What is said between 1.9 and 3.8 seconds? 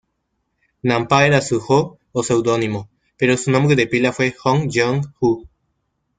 o seudónimo, pero su nombre